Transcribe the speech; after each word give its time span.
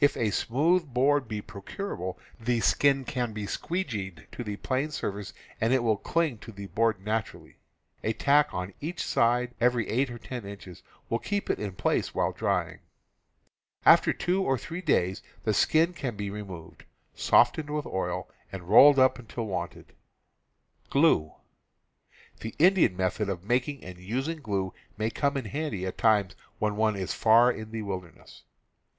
If 0.00 0.16
a 0.16 0.30
smooth 0.30 0.84
e 0.84 0.86
board 0.86 1.28
be 1.28 1.42
procurable, 1.42 2.18
the 2.40 2.60
skin 2.60 3.04
can 3.04 3.34
be 3.34 3.44
"squee 3.44 3.84
geed" 3.84 4.26
to 4.32 4.42
the 4.42 4.56
planed 4.56 4.94
surface 4.94 5.34
and 5.60 5.74
it 5.74 5.82
will 5.82 5.98
cling 5.98 6.38
to 6.38 6.52
the 6.52 6.68
board 6.68 7.04
naturally. 7.04 7.58
A 8.02 8.14
tack 8.14 8.48
on 8.54 8.72
each 8.80 9.02
side 9.04 9.54
every 9.60 9.86
eight 9.90 10.10
or 10.10 10.18
ten 10.18 10.46
inches 10.46 10.82
will 11.10 11.18
keep 11.18 11.50
it 11.50 11.58
in 11.58 11.72
place 11.74 12.14
while 12.14 12.32
drying. 12.32 12.78
After 13.84 14.10
two 14.14 14.42
or 14.42 14.56
three 14.56 14.80
days 14.80 15.22
the 15.44 15.52
skin 15.52 15.92
can 15.92 16.16
be 16.16 16.30
re 16.30 16.42
moved, 16.42 16.84
softened 17.14 17.68
with 17.68 17.84
oil, 17.84 18.26
and 18.50 18.70
rolled 18.70 18.98
up 18.98 19.18
until 19.18 19.44
wanted. 19.44 19.92
The 20.94 21.34
Indian 22.58 22.96
method 22.96 23.28
of 23.28 23.44
making 23.44 23.84
and 23.84 23.98
using 23.98 24.40
glue 24.40 24.72
may 24.96 25.10
come 25.10 25.36
in 25.36 25.44
handy 25.44 25.84
at 25.84 25.98
times 25.98 26.34
when 26.58 26.76
one 26.76 26.96
is 26.96 27.12
far 27.12 27.52
in 27.52 27.70
the 27.70 27.82
wilder 27.82 28.12
ness. 28.12 28.44